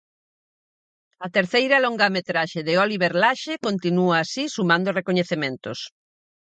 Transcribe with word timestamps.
A 1.25 1.27
terceira 1.37 1.81
longametraxe 1.85 2.59
de 2.67 2.73
Oliver 2.85 3.13
Laxe 3.23 3.53
continúa 3.67 4.15
así 4.19 4.43
sumando 4.55 4.95
recoñecementos. 4.99 5.79